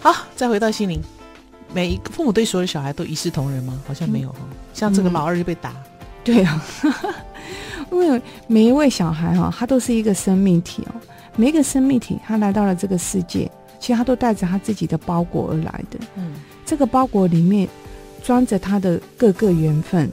[0.00, 1.00] 好，再回到心灵，
[1.72, 3.80] 每一个父母对所有小孩都一视同仁吗？
[3.86, 5.70] 好像没有哈，嗯、像这个老二就被打。
[5.70, 5.76] 嗯、
[6.24, 6.64] 对啊，
[7.92, 10.94] 因为每一位小孩哈，他都是一个生命体哦，
[11.36, 16.00] 每一个生命体他来到了这个世界，其实他都带着他自己的包裹而来的。
[16.16, 16.34] 嗯，
[16.66, 17.68] 这个包裹里面
[18.24, 20.10] 装着他的各个缘分。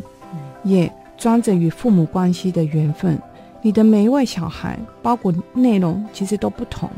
[0.63, 3.19] 也装着与父母关系的缘分，
[3.61, 6.89] 你的每一位小孩，包裹内容其实都不同，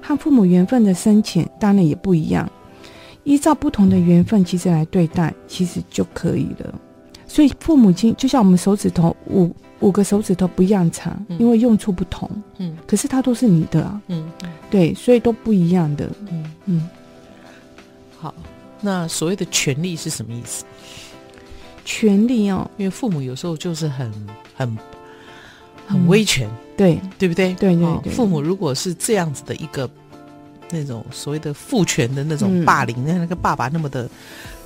[0.00, 2.50] 和父母缘分的深浅当然也不一样。
[3.24, 6.74] 依照不同的缘分，其实来对待，其实就可以了。
[7.26, 12.30] 所以父母亲就像我们手指头五五个手指头不一样长，嗯、因为用处不同。
[12.56, 14.00] 嗯，可是它都是你的啊。
[14.06, 14.32] 嗯，
[14.70, 16.08] 对，所以都不一样的。
[16.30, 16.88] 嗯嗯。
[18.16, 18.34] 好，
[18.80, 20.64] 那所谓的权利是什么意思？
[21.90, 24.12] 权利哦，因为父母有时候就是很
[24.54, 24.76] 很
[25.86, 27.54] 很威权，嗯、对对不对？
[27.54, 28.02] 对对对、哦。
[28.10, 29.88] 父母如果是这样子的一个
[30.70, 34.06] 那种所谓的父权的那种霸凌，那、嗯、那个爸爸那么的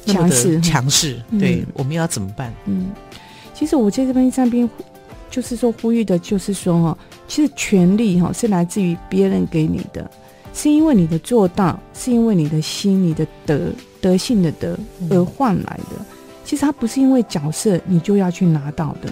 [0.05, 2.53] 强势强势，对，嗯、我们要怎么办？
[2.67, 2.91] 嗯，
[3.55, 4.69] 其其实我在这边上边，
[5.31, 10.11] 就是说呼吁的，就是说哈，其实权利哈是来自于别人给你的，
[10.53, 14.77] 是因为你的做到，是因为你的心、你的德德性的德
[15.11, 15.97] 而换来的。
[16.01, 16.07] 嗯、
[16.53, 19.11] 其实他不是因为角色你就要去拿到的，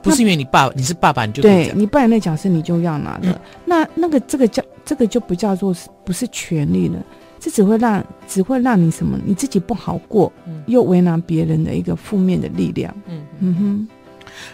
[0.00, 3.32] 不是因为你爸你是爸爸你就对你扮演那角色你就要拿的。
[3.32, 7.04] 嗯、那那个这个叫这个就不叫做是不是权利了。
[7.40, 9.18] 这只会让只会让你什么？
[9.26, 12.94] 你自己不好过，嗯、又为难别人的一个负面的力量。
[13.08, 13.88] 嗯嗯哼。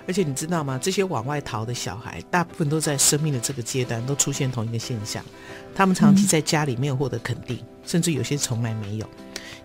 [0.06, 0.78] 而且你知道吗？
[0.80, 5.22] 这些往外逃的小孩，大部分都在生命的这个阶段都出现同一个现象：
[5.74, 9.06] 他们长期在家里没有获得肯定，嗯、甚至有些从来没有，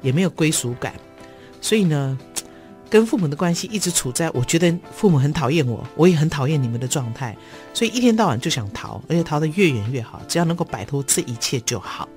[0.02, 0.94] 也没有归属感。
[1.62, 2.20] 所以呢，
[2.94, 7.36] 跟父母的关系一直处在，我觉得父母很讨厌我，我也很讨厌你们的状态，
[7.74, 12.08] 所以一天到晚就想逃，而且逃得越远越好，只要能够摆脱这一切就好。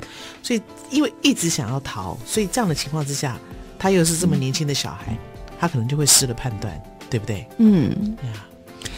[0.43, 0.61] 所以
[0.91, 3.39] 因为一直想要逃，所以这样的情况之下，
[3.79, 5.19] 他又是这么年轻的小孩，嗯、
[5.59, 7.47] 他可能就会失了判断，对不对？
[7.57, 8.15] 嗯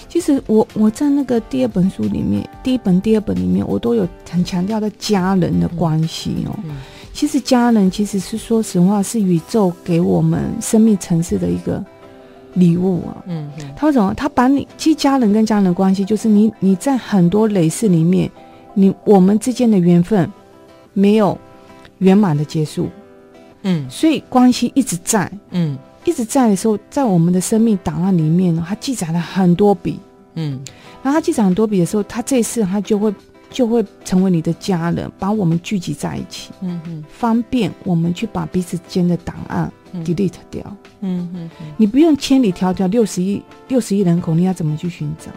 [0.09, 6.59] 其实我我在那个第二本书里面，第一本、第二本里面，我都有很强调的家人的关系哦。
[6.64, 6.77] 嗯嗯
[7.18, 11.85] 其实家人其实是说实话，是宇宙给我们生命层次的一个
[12.54, 13.24] 礼物啊。
[13.26, 14.14] 嗯，嗯，他为什么？
[14.14, 18.31] 他把你，其实家人跟家人的关系，就是你你在很多累世里面，
[18.72, 20.31] 你我们之间的缘分
[20.92, 21.37] 没有
[21.98, 22.88] 圆满的结束。
[23.62, 25.28] 嗯，所以关系一直在。
[25.50, 29.98] 嗯，一直在的时候，在我们的生命档案里面呢，它记载了很多笔。
[30.35, 30.61] 嗯，
[31.02, 33.12] 然后它记载很多笔的时候，他这一次他就会。
[33.50, 39.72] 就会成为你的家人，把我们聚集在一起，嗯哼，方便我们去把彼此间的档案
[40.04, 45.30] delete 掉，嗯哼，你不用千里迢迢六十亿六十亿人口，你要怎么去寻找？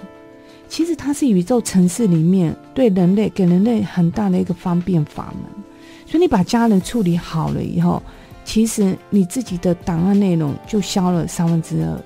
[0.67, 5.63] 其实它是宇宙城市里面对人类给人类很大的一个方便法门，
[6.05, 8.01] 所以你把家人处理好了以后，
[8.43, 12.01] 其实你自己的档案内容就消了三分之二。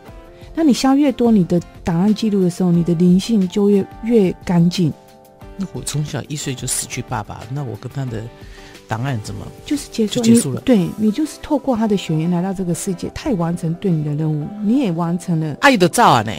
[0.56, 4.94] 那你消越多，你的档案记录的时候，你的灵性就越越干净。
[5.58, 8.22] 那我从小一岁就死去爸爸，那我跟他的
[8.88, 10.22] 档案怎么就是结束？
[10.22, 10.62] 结束了。
[10.62, 15.56] 对你就是透过他的血缘来到这个世界，他也完成对你的任务，你也完成了。
[15.62, 16.32] 阿姨的照啊，呢？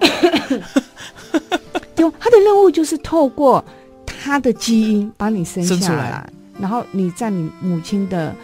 [1.96, 3.64] 对，他的任务就是透过
[4.06, 8.34] 他的基因把你生下来，出来然后你在你母亲的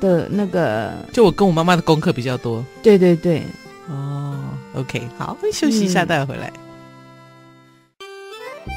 [0.00, 2.64] 的那个，就我跟我妈妈的功课比较多。
[2.82, 3.42] 对对对，
[3.88, 4.36] 哦
[4.74, 6.52] ，OK，好，休息一下，待会回来。
[6.56, 6.63] 嗯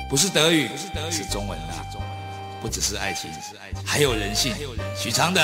[0.10, 0.70] 不是德语，
[1.12, 1.86] 是中文啦。
[2.62, 3.30] 不只是爱情，
[3.86, 4.56] 还有人性。
[4.96, 5.42] 许常德，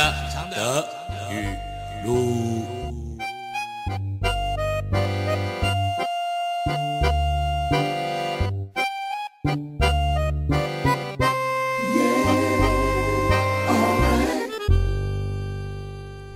[0.50, 0.88] 德
[1.32, 1.48] 语
[2.04, 2.66] 如。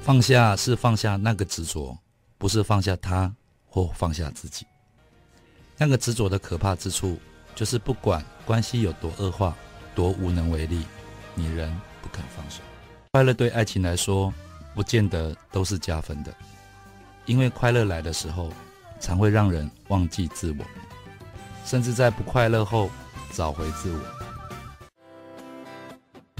[0.03, 1.97] 放下是放下那个执着，
[2.37, 3.33] 不是放下他
[3.65, 4.65] 或放下自己。
[5.77, 7.17] 那个执着的可怕之处。
[7.57, 9.57] 就是不管关系有多恶化，
[9.95, 10.85] 多无能为力，
[11.33, 11.67] 你仍
[12.03, 12.59] 不肯放手。
[13.13, 14.31] 快乐对爱情来说，
[14.75, 16.31] 不见得都是加分的，
[17.25, 18.53] 因为快乐来的时候，
[18.99, 20.65] 常会让人忘记自我，
[21.65, 22.91] 甚至在不快乐后
[23.33, 23.99] 找回自我。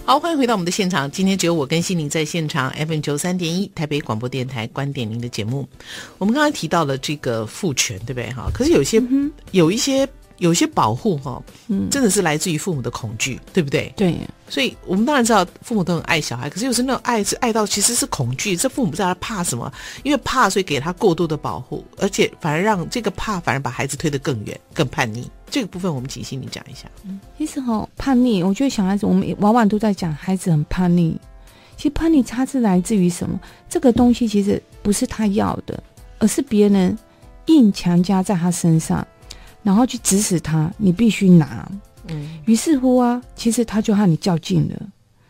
[0.06, 1.10] 好，欢迎回到我们的现场。
[1.10, 5.68] 今天只有我跟心灵在现场，FM 九三点一台北广播电台观点您的节目。
[6.20, 8.32] 我们刚才提到了这个父权，对不对？
[8.34, 10.08] 哈，可是有些、嗯、有一些。
[10.38, 13.92] 有些保护哈，嗯，真的是来自于父母的恐惧，对不对？
[13.98, 14.16] 对，
[14.48, 19.72] 所以我们当然知道父母都很爱小孩，可是有时候那种爱是爱到其实是恐惧，这父母不知道他怕什么，
[20.04, 25.30] 因为怕所以给他过度的保护，而且反而让这个怕反而把孩子推得更远、更叛逆。
[25.50, 26.88] 这个部分我们请心灵讲一下。
[27.06, 31.18] 嗯，其实哈，叛逆，我觉得小孩子我们往往都在讲孩子很叛逆，
[31.78, 33.40] 其实叛逆差是来自于什么？
[33.70, 35.82] 这个东西其实不是他要的，
[36.20, 36.98] 而是别人
[37.48, 39.06] 硬强加在他身上。
[39.68, 41.70] 然后去指使他，你必须拿。
[42.08, 44.82] 嗯，于是乎啊，其实他就和你较劲了。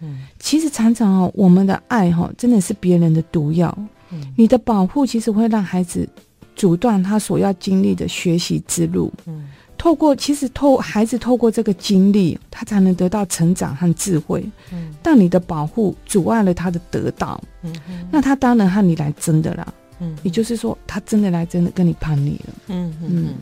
[0.02, 3.76] 嗯，其实常常哦，我们的爱哈，真的是别人的毒药。
[4.12, 6.08] 嗯，你的保护其实会让孩子
[6.56, 9.12] 阻断他所要经历的学习之路。
[9.26, 14.48] 嗯，透过其实透孩子透过这个经历，他才能得到成长和智慧。
[14.72, 17.42] 嗯，但你的保护阻碍了他的得到。
[17.64, 17.76] 嗯，
[18.12, 19.74] 那他当然和你来争的啦。
[20.00, 22.54] 嗯，也就是说，他真的来真的跟你叛逆了。
[22.68, 23.10] 嗯嗯。
[23.10, 23.34] 嗯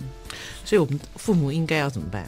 [0.66, 2.28] 所以，我们父母应该要怎么办？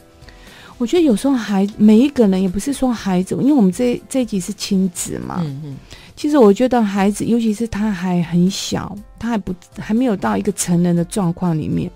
[0.78, 5.38] 我觉得有时候孩每一个人也不是说孩子，因为我们这这一集是亲子嘛。
[5.44, 5.78] 嗯嗯。
[6.16, 11.90] 其实我觉得孩子，尤其是他还很小，他还不还没有到一个成人的状况里面，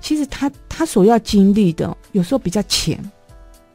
[0.00, 2.98] 其实他他所要经历的，有时候比较浅，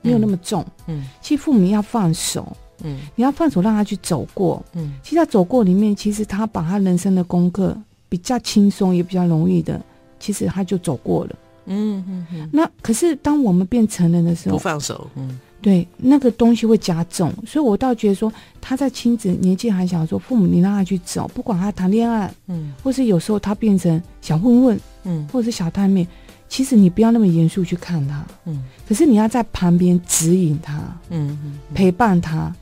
[0.02, 0.66] 没有那么重。
[0.88, 1.06] 嗯。
[1.22, 2.56] 其实父母要放手。
[2.84, 3.00] 嗯。
[3.16, 4.62] 你要放手让他去走过。
[4.74, 4.94] 嗯。
[5.02, 7.78] 其实他走过里面，其实他把他人生的功课
[8.10, 9.82] 比较轻松，也比较容易的。
[10.20, 11.36] 其实他就走过了。
[11.70, 12.50] 嗯嗯嗯。
[12.52, 17.34] 那可是当我们变成人的时候，不放手，嗯，对，那个东西会加重。
[17.48, 26.08] 所以我倒觉得说，他在亲子年纪还小，说父母你让他去走，不管他谈恋爱，嗯，或是有时候他变成小混混，嗯，或者是小太妹，
[26.48, 30.78] 其实你不要那么严肃去看他，嗯，可是你要在旁边指引他，
[31.10, 32.54] 嗯嗯，嗯陪伴他。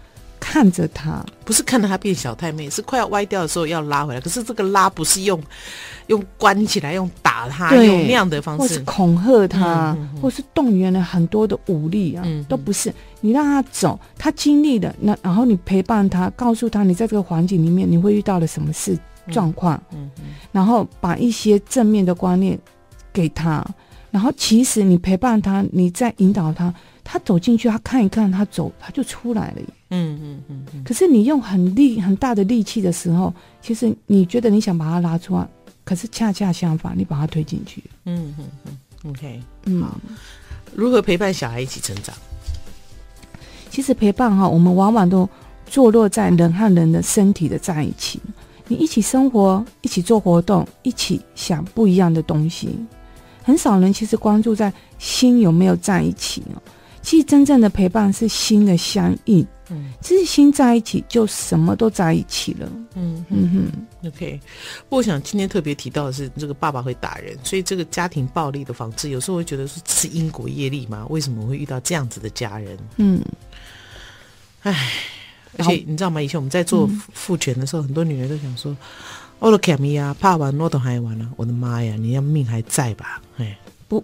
[0.49, 4.21] 看着他，不是看着他变小太妹，是快要歪掉的时候要拉回来。
[4.21, 5.43] 可是这个拉不是用
[6.07, 12.93] 用关起来，用打他，对用那样的方式，或是恐吓他，或是动员了很多的武力啊，都不是。
[13.19, 18.97] 你让他走，他经历的那，然后你陪伴他，告诉他你在这个环境里面你会遇到了什么事
[19.29, 20.23] 状况，嗯嗯嗯、
[20.53, 22.57] 然后把一些正面的观念
[23.11, 23.61] 给他，
[24.11, 26.73] 然后其实你陪伴他，你在引导他。
[27.09, 29.61] 他走进去，他看一看，他走，他就出来了。
[29.89, 30.65] 嗯嗯嗯。
[30.73, 35.47] 嗯，可是你用很力很大的力气的时候，其实你觉得你想把它拉出来，
[35.83, 37.83] 可是恰恰相反，你把它推进去。
[38.05, 39.11] 嗯嗯嗯。
[39.11, 39.41] OK。
[39.65, 39.81] 嗯。
[39.81, 39.99] 好。
[40.75, 42.13] 如何陪伴小孩一起成长？
[43.69, 45.27] 其实陪伴哈，我们往往都
[45.65, 48.19] 坐落在人和人的身体的在一起。
[48.67, 52.69] 你一起生活，一起做活动，一起想不一样的东西。
[53.43, 56.61] 很少人其实关注在心有没有在一起哦。
[57.07, 63.49] 其实真正的陪伴是心的相应，嗯，其实心在一起就什么都在一起了，嗯嗯
[64.01, 64.37] 哼，OK。
[64.89, 71.07] 不过我想今天特别提到的是，这个爸爸会打人，所以这个家庭暴力的防治，有时候会觉得说是因果业力吗？
[71.09, 72.77] 为什么会遇到这样子的家人？
[72.97, 73.21] 嗯，
[74.63, 74.91] 唉，
[75.57, 76.21] 而且你知道吗？
[76.21, 78.75] 以前我们在做父权的时候，很多女人都想说
[79.39, 84.03] ：“我的卡米呀，怕完我都还完了，我的妈呀，你要命还在吧？”哎，不，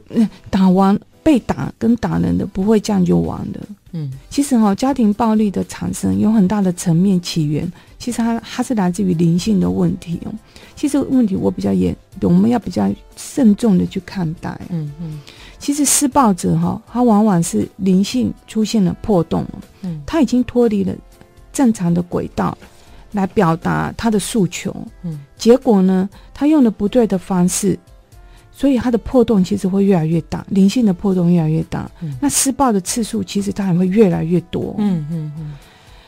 [0.49, 0.97] 打完。
[1.23, 3.59] 被打跟打人的不会这样就完的。
[3.93, 10.33] 嗯，其实哈、哦，家庭暴力的产生有很大的层面起源，其实它它是来自于灵性的问题哦。
[10.75, 14.49] 其实问题我比较严，我们要比较慎重的去看待。
[14.69, 15.21] 嗯嗯，嗯
[15.59, 19.45] 其实施暴者哈、哦，他往往是灵性出现了破洞，
[19.83, 20.93] 嗯，他已经脱离了
[21.53, 22.57] 正常的轨道
[23.11, 24.75] 来表达他的诉求。
[25.03, 27.79] 嗯，结果呢，他用了不对的方式。
[28.55, 31.89] 所以它的破洞其实会越来越大，灵性的破洞越来越大。
[32.01, 34.75] 嗯、那施暴的次数其实它还会越来越多。
[34.77, 35.53] 嗯嗯嗯。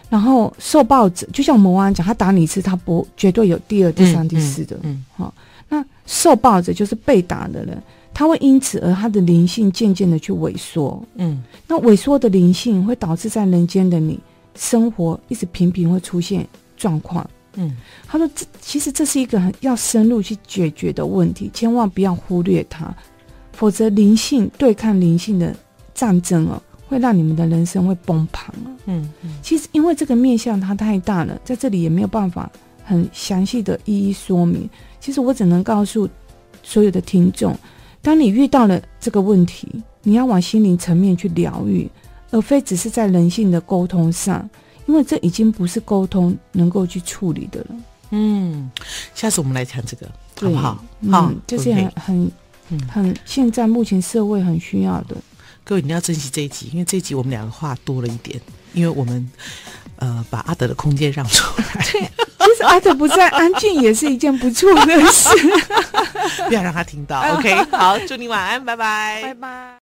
[0.07, 4.77] 然后受暴者，就像我们刚刚讲，他打你一次，他不绝对有第二、第三、第四的。
[4.83, 5.03] 嗯。
[5.17, 5.33] 好、嗯嗯哦，
[5.67, 7.81] 那受暴者就是被打的人，
[8.13, 11.03] 他会因此而他的灵性渐渐的去萎缩。
[11.15, 11.43] 嗯。
[11.67, 14.19] 那萎缩的灵性会导致在人间的你
[14.53, 17.27] 生活一直频频会出现状况。
[17.55, 17.75] 嗯，
[18.07, 22.93] 他说这其实这是一个很要深入去解决的问题，千万不要忽略它，
[23.53, 25.55] 否则灵性对抗灵性的
[25.93, 28.67] 战争哦，会让你们的人生会崩盘啊。
[28.85, 32.51] 嗯嗯，其实因为这个面向它太大了，在这里也没有办法
[32.83, 34.69] 很详细的一一说明。
[34.99, 36.09] 其实我只能告诉
[36.61, 37.57] 所有的听众，
[38.01, 39.67] 当你遇到了这个问题，
[40.03, 41.89] 你要往心灵层面去疗愈，
[42.31, 44.49] 而非只是在人性的沟通上。
[44.85, 47.67] 因为这已经不是沟通能够去处理的了。
[48.11, 48.69] 嗯，
[49.13, 50.07] 下次我们来谈这个，
[50.39, 50.83] 好不好？
[51.01, 52.31] 嗯、好，这是很很
[52.87, 55.15] 很现在目前社会很需要的。
[55.63, 58.39] 各位，你要珍惜这一集，因为这一集我们两个话多了一点，
[58.73, 59.27] 因为我们
[59.95, 61.83] 呃把阿德的空间让出来。
[61.91, 65.29] 对，其实阿德不在，安静也是一件不错的事。
[66.47, 67.19] 不要让他听到。
[67.33, 69.73] OK，好，祝你晚安，拜拜，拜拜。